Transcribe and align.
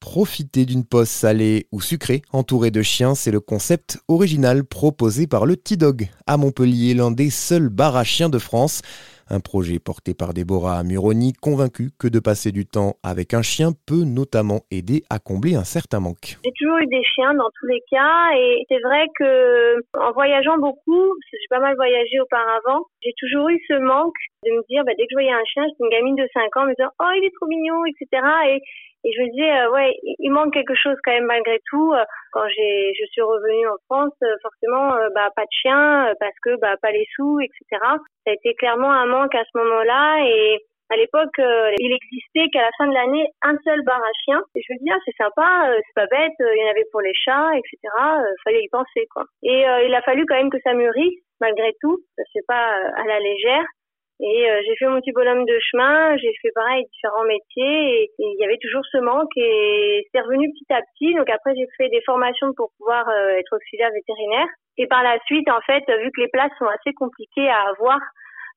Profiter 0.00 0.66
d'une 0.66 0.84
pause 0.84 1.08
salée 1.08 1.68
ou 1.70 1.80
sucrée 1.80 2.22
entourée 2.32 2.72
de 2.72 2.82
chiens, 2.82 3.14
c'est 3.14 3.30
le 3.30 3.38
concept 3.38 3.98
original 4.08 4.64
proposé 4.64 5.28
par 5.28 5.46
le 5.46 5.56
T-Dog 5.56 6.08
à 6.26 6.36
Montpellier, 6.36 6.92
l'un 6.92 7.12
des 7.12 7.30
seuls 7.30 7.68
bars 7.68 7.94
à 7.94 8.02
chiens 8.02 8.28
de 8.28 8.40
France. 8.40 8.82
Un 9.28 9.40
projet 9.40 9.78
porté 9.78 10.14
par 10.14 10.34
Déborah 10.34 10.84
Muroni, 10.84 11.32
convaincue 11.32 11.90
que 11.98 12.06
de 12.06 12.20
passer 12.20 12.52
du 12.52 12.64
temps 12.64 12.94
avec 13.02 13.34
un 13.34 13.42
chien 13.42 13.70
peut 13.86 14.04
notamment 14.04 14.60
aider 14.70 15.02
à 15.10 15.18
combler 15.18 15.56
un 15.56 15.64
certain 15.64 15.98
manque. 15.98 16.38
J'ai 16.44 16.52
toujours 16.56 16.78
eu 16.78 16.86
des 16.86 17.02
chiens 17.02 17.34
dans 17.34 17.50
tous 17.58 17.66
les 17.66 17.82
cas 17.90 18.30
et 18.38 18.64
c'est 18.68 18.80
vrai 18.80 19.06
que 19.18 19.82
en 19.98 20.12
voyageant 20.12 20.58
beaucoup, 20.58 21.10
j'ai 21.32 21.50
pas 21.50 21.58
mal 21.58 21.74
voyagé 21.74 22.20
auparavant, 22.20 22.86
j'ai 23.02 23.12
toujours 23.18 23.48
eu 23.48 23.58
ce 23.66 23.74
manque 23.74 24.14
de 24.44 24.52
me 24.52 24.62
dire 24.68 24.84
bah, 24.84 24.92
dès 24.96 25.04
que 25.04 25.10
je 25.10 25.16
voyais 25.16 25.32
un 25.32 25.44
chien, 25.44 25.64
j'étais 25.66 25.84
une 25.84 25.90
gamine 25.90 26.16
de 26.16 26.28
5 26.32 26.56
ans, 26.56 26.66
me 26.66 26.74
disant 26.74 26.90
oh 27.00 27.10
il 27.18 27.24
est 27.26 27.34
trop 27.34 27.48
mignon, 27.48 27.84
etc. 27.86 28.22
Et 29.06 29.12
je 29.14 29.22
me 29.22 29.30
disais, 29.30 29.50
euh, 29.50 29.70
ouais, 29.70 29.94
il 30.02 30.30
manque 30.30 30.52
quelque 30.52 30.74
chose 30.74 30.96
quand 31.04 31.12
même 31.12 31.26
malgré 31.26 31.60
tout. 31.70 31.92
Euh, 31.92 32.02
quand 32.32 32.46
j'ai, 32.48 32.92
je 32.98 33.06
suis 33.06 33.22
revenue 33.22 33.68
en 33.68 33.76
France, 33.88 34.14
euh, 34.22 34.36
forcément, 34.42 34.90
bah 35.14 35.30
pas 35.34 35.42
de 35.42 35.56
chien 35.62 36.12
parce 36.20 36.36
que 36.42 36.58
bah 36.60 36.76
pas 36.80 36.90
les 36.90 37.06
sous, 37.14 37.40
etc. 37.40 37.80
Ça 38.24 38.30
a 38.30 38.32
été 38.32 38.54
clairement 38.54 38.90
un 38.90 39.06
manque 39.06 39.34
à 39.34 39.44
ce 39.44 39.58
moment-là 39.58 40.24
et 40.26 40.60
à 40.88 40.96
l'époque, 40.96 41.34
il 41.38 41.92
existait 41.92 42.48
qu'à 42.52 42.62
la 42.62 42.70
fin 42.78 42.86
de 42.86 42.94
l'année 42.94 43.26
un 43.42 43.56
seul 43.64 43.82
bar 43.82 44.00
à 44.00 44.12
chiens. 44.24 44.40
Et 44.54 44.60
je 44.62 44.72
me 44.72 44.78
dis, 44.78 44.90
ah, 44.92 44.98
c'est 45.04 45.16
sympa, 45.18 45.68
c'est 45.74 45.94
pas 45.96 46.06
bête, 46.06 46.32
il 46.38 46.62
y 46.62 46.64
en 46.64 46.70
avait 46.70 46.86
pour 46.92 47.00
les 47.00 47.12
chats, 47.12 47.50
etc. 47.56 47.76
fallait 48.44 48.62
y 48.62 48.68
penser, 48.68 49.08
quoi. 49.12 49.24
Et 49.42 49.64
il 49.84 49.94
a 49.94 50.02
fallu 50.02 50.24
quand 50.26 50.36
même 50.36 50.50
que 50.50 50.60
ça 50.62 50.74
mûrisse, 50.74 51.18
malgré 51.40 51.74
tout. 51.80 51.98
C'est 52.32 52.46
pas 52.46 52.76
à 52.94 53.04
la 53.04 53.18
légère. 53.18 53.64
Et 54.18 54.50
euh, 54.50 54.60
j'ai 54.64 54.76
fait 54.76 54.86
mon 54.86 55.00
petit 55.00 55.12
bonhomme 55.12 55.44
de 55.44 55.58
chemin, 55.60 56.16
j'ai 56.16 56.32
fait 56.40 56.50
pareil 56.54 56.84
différents 56.90 57.24
métiers 57.24 58.04
et 58.04 58.10
il 58.18 58.36
y 58.40 58.44
avait 58.44 58.56
toujours 58.62 58.84
ce 58.90 58.96
manque 58.96 59.36
et 59.36 60.08
c'est 60.10 60.20
revenu 60.20 60.48
petit 60.52 60.72
à 60.72 60.80
petit. 60.80 61.14
Donc 61.14 61.28
après 61.28 61.54
j'ai 61.54 61.66
fait 61.76 61.90
des 61.90 62.00
formations 62.00 62.54
pour 62.56 62.70
pouvoir 62.78 63.06
euh, 63.08 63.36
être 63.36 63.54
auxiliaire 63.54 63.90
vétérinaire. 63.92 64.48
Et 64.78 64.86
par 64.86 65.02
la 65.02 65.18
suite 65.26 65.48
en 65.50 65.60
fait 65.66 65.84
vu 66.00 66.10
que 66.12 66.20
les 66.22 66.28
places 66.28 66.52
sont 66.58 66.66
assez 66.66 66.94
compliquées 66.94 67.48
à 67.50 67.68
avoir, 67.68 68.00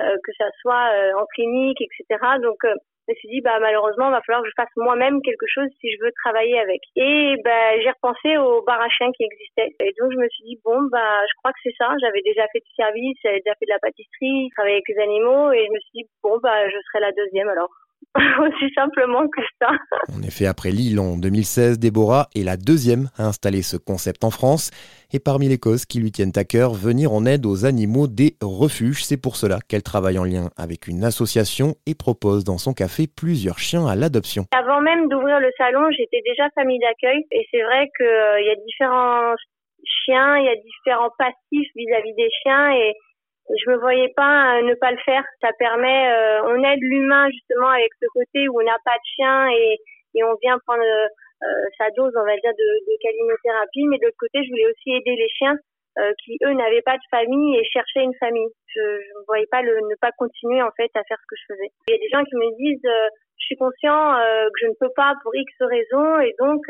euh, 0.00 0.16
que 0.24 0.32
ça 0.38 0.46
soit 0.60 0.90
en 1.16 1.24
clinique 1.26 1.80
etc. 1.80 2.18
Donc 2.42 2.58
je 3.06 3.12
me 3.12 3.16
suis 3.16 3.28
dit 3.28 3.40
bah 3.40 3.58
malheureusement 3.60 4.08
il 4.08 4.12
va 4.12 4.22
falloir 4.22 4.42
que 4.42 4.48
je 4.48 4.56
fasse 4.56 4.72
moi-même 4.76 5.20
quelque 5.22 5.46
chose 5.46 5.68
si 5.80 5.92
je 5.92 6.04
veux 6.04 6.12
travailler 6.24 6.58
avec. 6.58 6.80
Et 6.96 7.36
bah 7.44 7.78
j'ai 7.80 7.90
repensé 7.90 8.36
au 8.38 8.62
bar 8.62 8.80
à 8.80 8.88
chien 8.88 9.10
qui 9.12 9.24
existait. 9.24 9.76
Et 9.80 9.92
donc 10.00 10.12
je 10.12 10.18
me 10.18 10.28
suis 10.28 10.44
dit 10.44 10.58
bon 10.64 10.82
bah 10.90 11.20
je 11.28 11.34
crois 11.38 11.52
que 11.52 11.60
c'est 11.62 11.76
ça. 11.76 11.92
J'avais 12.00 12.22
déjà 12.22 12.46
fait 12.52 12.60
du 12.60 12.72
service 12.76 13.18
j'avais 13.22 13.40
déjà 13.40 13.54
fait 13.58 13.66
de 13.66 13.74
la 13.74 13.78
pâtisserie 13.78 14.48
travaillé 14.56 14.76
avec 14.76 14.88
les 14.88 15.02
animaux. 15.02 15.52
Et 15.52 15.66
je 15.66 15.72
me 15.72 15.80
suis 15.80 16.02
dit 16.02 16.06
bon 16.22 16.38
bah 16.42 16.68
je 16.68 16.78
serai 16.88 17.00
la 17.00 17.12
deuxième 17.12 17.48
alors 17.48 17.68
aussi 18.40 18.72
simplement 18.74 19.26
que 19.28 19.40
ça. 19.60 19.70
En 20.16 20.22
effet, 20.22 20.46
après 20.46 20.70
Lille 20.70 21.00
en 21.00 21.16
2016, 21.16 21.78
Déborah 21.78 22.28
est 22.36 22.44
la 22.44 22.56
deuxième 22.56 23.10
à 23.16 23.26
installer 23.26 23.62
ce 23.62 23.76
concept 23.76 24.22
en 24.22 24.30
France. 24.30 24.70
Et 25.12 25.18
parmi 25.18 25.48
les 25.48 25.58
causes 25.58 25.84
qui 25.84 25.98
lui 26.00 26.12
tiennent 26.12 26.36
à 26.36 26.44
cœur, 26.44 26.74
venir 26.74 27.12
en 27.12 27.26
aide 27.26 27.44
aux 27.46 27.66
animaux 27.66 28.06
des 28.06 28.36
refuges. 28.40 29.04
C'est 29.04 29.20
pour 29.20 29.36
cela 29.36 29.58
qu'elle 29.68 29.82
travaille 29.82 30.18
en 30.18 30.24
lien 30.24 30.50
avec 30.56 30.86
une 30.86 31.02
association 31.02 31.74
et 31.86 31.94
propose 31.94 32.44
dans 32.44 32.58
son 32.58 32.72
café 32.72 33.06
plusieurs 33.06 33.58
chiens 33.58 33.86
à 33.86 33.96
l'adoption. 33.96 34.44
Avant 34.54 34.80
même 34.80 35.08
d'ouvrir 35.08 35.40
le 35.40 35.50
salon, 35.58 35.90
j'étais 35.90 36.22
déjà 36.24 36.48
famille 36.54 36.80
d'accueil. 36.80 37.24
Et 37.32 37.46
c'est 37.50 37.62
vrai 37.62 37.90
qu'il 37.96 38.46
y 38.46 38.50
a 38.50 38.56
différents 38.64 39.34
chiens, 40.04 40.38
il 40.38 40.44
y 40.44 40.48
a 40.48 40.56
différents 40.56 41.10
passifs 41.18 41.70
vis-à-vis 41.74 42.12
-vis 42.12 42.16
des 42.16 42.30
chiens. 42.42 42.70
Et 42.74 42.94
je 43.50 43.70
me 43.70 43.76
voyais 43.76 44.12
pas 44.16 44.56
euh, 44.56 44.62
ne 44.62 44.74
pas 44.74 44.90
le 44.90 44.98
faire. 45.04 45.24
Ça 45.40 45.50
permet, 45.58 46.08
euh, 46.12 46.42
on 46.48 46.62
aide 46.64 46.80
l'humain 46.80 47.28
justement 47.30 47.68
avec 47.68 47.90
ce 48.00 48.06
côté 48.12 48.48
où 48.48 48.60
on 48.60 48.64
n'a 48.64 48.78
pas 48.84 48.96
de 48.96 49.06
chien 49.16 49.48
et, 49.50 49.78
et 50.14 50.24
on 50.24 50.34
vient 50.42 50.58
prendre 50.66 50.82
euh, 50.82 51.46
sa 51.78 51.90
dose, 51.96 52.12
on 52.16 52.24
va 52.24 52.36
dire, 52.36 52.52
de, 52.56 52.68
de 52.88 52.96
calinothérapie. 53.02 53.86
Mais 53.88 53.98
de 53.98 54.04
l'autre 54.06 54.20
côté, 54.20 54.44
je 54.44 54.50
voulais 54.50 54.70
aussi 54.70 54.92
aider 54.92 55.16
les 55.16 55.28
chiens 55.28 55.56
qui 56.24 56.36
eux 56.42 56.52
n'avaient 56.54 56.82
pas 56.82 56.96
de 56.96 57.06
famille 57.08 57.56
et 57.56 57.64
cherchaient 57.66 58.02
une 58.02 58.18
famille. 58.18 58.48
Je 58.66 58.80
ne 58.80 59.24
voyais 59.28 59.46
pas 59.46 59.62
le 59.62 59.76
ne 59.76 59.94
pas 60.00 60.10
continuer 60.18 60.60
en 60.60 60.72
fait 60.76 60.90
à 60.96 61.04
faire 61.06 61.18
ce 61.22 61.26
que 61.28 61.36
je 61.38 61.54
faisais. 61.54 61.70
Il 61.86 61.92
y 61.92 61.94
a 61.94 62.00
des 62.00 62.08
gens 62.08 62.24
qui 62.24 62.34
me 62.34 62.50
disent, 62.56 62.82
je 62.82 63.44
suis 63.46 63.54
conscient 63.54 64.12
que 64.18 64.58
je 64.60 64.66
ne 64.66 64.74
peux 64.80 64.90
pas 64.96 65.14
pour 65.22 65.32
X 65.36 65.52
raisons 65.60 66.18
et 66.18 66.34
donc 66.40 66.66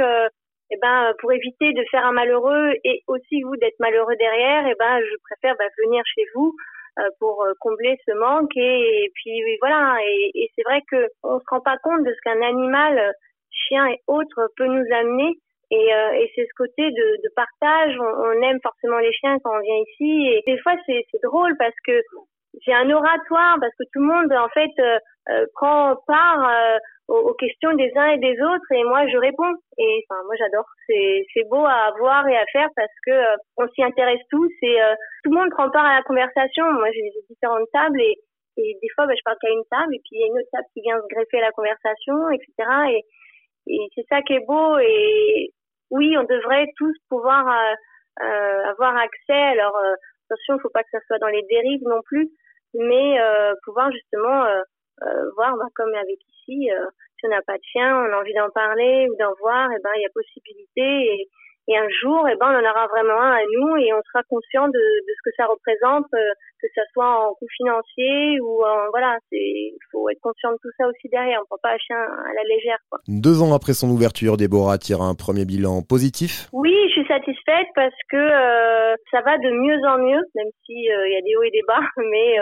eh 0.74 0.78
ben, 0.80 1.12
pour 1.20 1.32
éviter 1.32 1.72
de 1.72 1.84
faire 1.90 2.04
un 2.04 2.12
malheureux 2.12 2.72
et 2.84 3.02
aussi 3.06 3.42
vous 3.42 3.56
d'être 3.56 3.78
malheureux 3.78 4.16
derrière, 4.16 4.66
eh 4.66 4.74
ben, 4.78 5.00
je 5.00 5.16
préfère 5.22 5.54
bah, 5.58 5.70
venir 5.84 6.02
chez 6.14 6.24
vous 6.34 6.54
euh, 6.98 7.08
pour 7.20 7.44
euh, 7.44 7.52
combler 7.60 7.96
ce 8.06 8.12
manque 8.12 8.56
et, 8.56 9.10
puis 9.14 9.40
voilà. 9.60 9.96
Et, 10.04 10.30
et 10.34 10.50
c'est 10.54 10.62
vrai 10.62 10.80
que 10.90 11.08
on 11.22 11.38
se 11.38 11.44
rend 11.48 11.60
pas 11.60 11.76
compte 11.82 12.04
de 12.04 12.12
ce 12.12 12.20
qu'un 12.22 12.42
animal, 12.42 13.12
chien 13.50 13.86
et 13.86 14.00
autres, 14.06 14.48
peut 14.56 14.66
nous 14.66 14.86
amener. 14.94 15.32
Et, 15.70 15.94
euh, 15.94 16.26
c'est 16.34 16.46
ce 16.46 16.54
côté 16.56 16.90
de, 16.90 17.34
partage. 17.34 17.96
On, 17.98 18.42
aime 18.42 18.60
forcément 18.62 18.98
les 18.98 19.12
chiens 19.12 19.38
quand 19.42 19.56
on 19.56 19.60
vient 19.60 19.82
ici. 19.90 20.28
Et 20.28 20.42
des 20.46 20.58
fois, 20.58 20.74
c'est 20.86 21.04
drôle 21.22 21.56
parce 21.58 21.74
que 21.86 22.00
j'ai 22.64 22.74
un 22.74 22.90
oratoire 22.90 23.56
parce 23.60 23.74
que 23.78 23.84
tout 23.92 24.00
le 24.00 24.06
monde 24.06 24.32
en 24.32 24.48
fait 24.50 24.70
prend 25.54 25.96
part 26.06 26.78
aux, 27.08 27.34
questions 27.34 27.74
des 27.74 27.92
uns 27.96 28.10
et 28.12 28.18
des 28.18 28.40
autres 28.40 28.72
et 28.72 28.84
moi 28.84 29.06
je 29.08 29.16
réponds. 29.16 29.54
Et 29.78 30.04
enfin 30.08 30.22
moi 30.24 30.34
j'adore. 30.38 30.66
C'est 30.86 31.26
c'est 31.32 31.48
beau 31.48 31.64
à 31.64 31.92
voir 31.98 32.26
et 32.28 32.36
à 32.36 32.44
faire 32.52 32.68
parce 32.76 32.92
que 33.06 33.10
euh, 33.10 33.36
on 33.56 33.68
s'y 33.68 33.82
intéresse 33.82 34.22
tous 34.30 34.50
et 34.62 34.82
euh, 34.82 34.94
tout 35.22 35.30
le 35.30 35.38
monde 35.38 35.50
prend 35.50 35.70
part 35.70 35.84
à 35.84 35.96
la 35.96 36.02
conversation. 36.02 36.64
Moi 36.72 36.88
j'ai 36.92 37.10
différentes 37.28 37.68
tables 37.72 38.00
et 38.00 38.16
et 38.56 38.78
des 38.80 38.88
fois 38.94 39.06
bah, 39.06 39.14
je 39.16 39.22
parle 39.24 39.36
qu'à 39.40 39.50
une 39.50 39.64
table 39.70 39.94
et 39.94 39.98
puis 39.98 40.12
il 40.12 40.20
y 40.20 40.24
a 40.24 40.26
une 40.26 40.38
autre 40.38 40.50
table 40.52 40.66
qui 40.72 40.80
vient 40.82 41.00
se 41.00 41.14
greffer 41.14 41.38
à 41.38 41.46
la 41.46 41.52
conversation 41.52 42.30
etc 42.30 42.52
et 42.90 43.04
et 43.66 43.88
c'est 43.94 44.06
ça 44.08 44.22
qui 44.22 44.34
est 44.34 44.46
beau 44.46 44.78
et 44.78 45.50
oui 45.90 46.16
on 46.16 46.22
devrait 46.22 46.68
tous 46.76 46.94
pouvoir 47.08 47.48
euh, 48.22 48.64
avoir 48.70 48.96
accès. 48.96 49.42
Alors 49.58 49.76
attention 50.30 50.58
faut 50.62 50.70
pas 50.70 50.84
que 50.84 50.90
ça 50.92 51.00
soit 51.06 51.18
dans 51.18 51.28
les 51.28 51.42
dérives 51.50 51.82
non 51.82 52.00
plus 52.06 52.30
mais 52.74 53.18
pouvoir 53.64 53.90
justement 53.92 54.44
voir 55.36 55.56
bah, 55.56 55.68
comme 55.74 55.94
avec 55.94 56.18
si, 56.44 56.70
euh, 56.70 56.86
si 57.18 57.26
on 57.26 57.30
n'a 57.30 57.42
pas 57.42 57.56
de 57.56 57.64
chien, 57.64 57.88
on 57.88 58.12
a 58.12 58.20
envie 58.20 58.34
d'en 58.34 58.50
parler 58.50 59.08
ou 59.10 59.16
d'en 59.16 59.32
voir, 59.40 59.70
et 59.72 59.76
eh 59.78 59.82
ben 59.82 59.90
il 59.96 60.02
y 60.02 60.06
a 60.06 60.12
possibilité 60.14 60.82
et, 60.82 61.28
et 61.66 61.76
un 61.78 61.88
jour, 61.88 62.28
et 62.28 62.32
eh 62.34 62.36
ben 62.36 62.52
on 62.52 62.60
en 62.60 62.70
aura 62.70 62.86
vraiment 62.88 63.20
un 63.20 63.32
à 63.32 63.44
nous 63.56 63.76
et 63.76 63.92
on 63.94 64.02
sera 64.12 64.22
conscient 64.28 64.68
de, 64.68 64.72
de 64.76 65.12
ce 65.16 65.22
que 65.24 65.34
ça 65.36 65.46
représente, 65.46 66.06
euh, 66.12 66.32
que 66.60 66.68
ça 66.74 66.82
soit 66.92 67.08
en 67.08 67.32
coût 67.34 67.48
financier 67.56 68.40
ou 68.40 68.62
en 68.62 68.90
voilà, 68.90 69.16
c'est 69.30 69.72
il 69.72 69.84
faut 69.90 70.08
être 70.10 70.20
conscient 70.20 70.52
de 70.52 70.58
tout 70.60 70.70
ça 70.76 70.86
aussi 70.86 71.08
derrière. 71.08 71.40
On 71.42 71.46
prend 71.46 71.62
pas 71.62 71.74
un 71.74 71.78
chien 71.78 71.96
à 71.96 72.32
la 72.36 72.44
légère. 72.54 72.78
Quoi. 72.90 73.00
Deux 73.08 73.40
ans 73.40 73.54
après 73.54 73.72
son 73.72 73.88
ouverture, 73.88 74.36
Déborah 74.36 74.76
tire 74.76 75.00
un 75.00 75.14
premier 75.14 75.46
bilan 75.46 75.80
positif. 75.82 76.48
Oui, 76.52 76.76
je 76.88 77.00
suis 77.00 77.08
satisfaite 77.08 77.68
parce 77.74 77.96
que 78.10 78.16
euh, 78.16 78.94
ça 79.10 79.22
va 79.22 79.38
de 79.38 79.50
mieux 79.50 79.80
en 79.88 79.98
mieux, 79.98 80.22
même 80.34 80.52
si 80.66 80.84
il 80.84 81.12
y 81.12 81.16
a 81.16 81.22
des 81.22 81.36
hauts 81.36 81.42
et 81.42 81.50
des 81.50 81.64
bas, 81.66 81.80
mais 81.96 82.38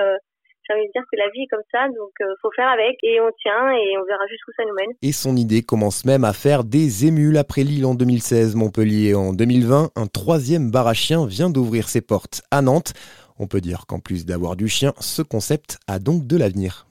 j'ai 0.67 0.75
envie 0.75 0.87
de 0.87 0.93
dire 0.93 1.03
que 1.11 1.19
la 1.19 1.28
vie 1.31 1.43
est 1.43 1.47
comme 1.49 1.67
ça, 1.71 1.89
donc 1.89 2.12
euh, 2.21 2.34
faut 2.41 2.50
faire 2.55 2.69
avec 2.69 2.97
et 3.03 3.21
on 3.21 3.31
tient 3.41 3.71
et 3.71 3.99
on 3.99 4.05
verra 4.05 4.27
jusqu'où 4.28 4.53
ça 4.56 4.65
nous 4.65 4.75
mène. 4.75 4.95
Et 5.03 5.12
son 5.12 5.37
idée 5.37 5.62
commence 5.62 6.05
même 6.05 6.25
à 6.25 6.33
faire 6.33 6.65
des 6.65 7.06
émules 7.06 7.37
après 7.37 7.65
Lille 7.65 7.84
en 7.84 7.95
2016, 7.95 8.55
Montpellier 8.55 9.15
en 9.15 9.33
2020. 9.33 9.91
Un 9.97 10.06
troisième 10.06 10.71
bar 10.71 10.87
à 10.87 10.95
chiens 10.95 11.27
vient 11.27 11.51
d'ouvrir 11.51 11.89
ses 11.89 12.01
portes 12.01 12.43
à 12.51 12.62
Nantes. 12.62 12.93
On 13.39 13.47
peut 13.47 13.61
dire 13.61 13.87
qu'en 13.87 13.99
plus 13.99 14.25
d'avoir 14.25 14.56
du 14.56 14.69
chien, 14.69 14.93
ce 15.01 15.22
concept 15.22 15.78
a 15.89 15.99
donc 15.99 16.27
de 16.27 16.37
l'avenir. 16.37 16.81